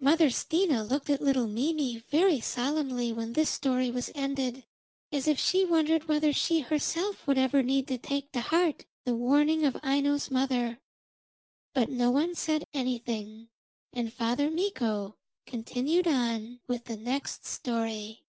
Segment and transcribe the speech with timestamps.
[0.00, 4.64] Mother Stina looked at little Mimi very solemnly when this story was ended,
[5.12, 9.14] as if she wondered whether she herself would ever need to take to heart the
[9.14, 10.78] warning of Aino's mother.
[11.74, 13.50] But no one said anything,
[13.92, 18.24] and Father Mikko continued on with the next story.